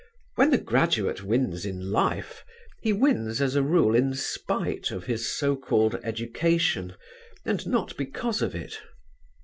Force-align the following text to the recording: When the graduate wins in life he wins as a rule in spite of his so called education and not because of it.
When 0.33 0.49
the 0.49 0.57
graduate 0.57 1.21
wins 1.21 1.63
in 1.63 1.91
life 1.91 2.43
he 2.81 2.91
wins 2.91 3.39
as 3.39 3.55
a 3.55 3.61
rule 3.61 3.93
in 3.93 4.15
spite 4.15 4.89
of 4.89 5.03
his 5.05 5.31
so 5.31 5.55
called 5.55 5.99
education 6.03 6.95
and 7.45 7.67
not 7.67 7.95
because 7.97 8.41
of 8.41 8.55
it. 8.55 8.79